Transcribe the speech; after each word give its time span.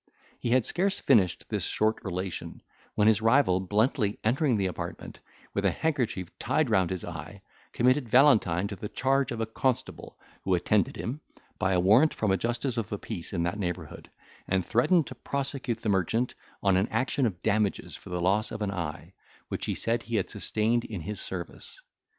He 0.39 0.49
had 0.49 0.65
scarce 0.65 0.99
finished 0.99 1.47
this 1.49 1.63
short 1.63 2.03
relation, 2.03 2.63
when 2.95 3.07
his 3.07 3.21
rival, 3.21 3.59
bluntly 3.59 4.17
entering 4.23 4.57
the 4.57 4.65
apartment, 4.65 5.19
with 5.53 5.63
an 5.63 5.73
handkerchief 5.73 6.27
tied 6.39 6.71
round 6.71 6.89
his 6.89 7.05
eye, 7.05 7.43
committed 7.71 8.09
Valentine 8.09 8.67
to 8.69 8.75
the 8.75 8.89
charge 8.89 9.31
of 9.31 9.39
a 9.41 9.45
constable, 9.45 10.17
who 10.43 10.55
attended 10.55 10.95
him, 10.97 11.21
by 11.59 11.73
a 11.73 11.79
warrant 11.79 12.15
from 12.15 12.31
a 12.31 12.35
justice 12.37 12.77
of 12.77 12.89
the 12.89 12.97
peace 12.97 13.31
in 13.31 13.43
that 13.43 13.59
neighbourhood, 13.59 14.09
and 14.47 14.65
threatened 14.65 15.05
to 15.05 15.13
prosecute 15.13 15.81
the 15.83 15.89
merchant 15.89 16.33
on 16.63 16.77
an 16.77 16.87
action 16.87 17.27
of 17.27 17.39
damages 17.43 17.95
for 17.95 18.09
the 18.09 18.19
loss 18.19 18.51
of 18.51 18.63
an 18.63 18.71
eye, 18.71 19.13
which 19.49 19.67
he 19.67 19.75
said 19.75 20.01
he 20.01 20.15
had 20.15 20.31
sustained 20.31 20.83
in 20.83 21.01
his 21.01 21.21
service. 21.21 21.79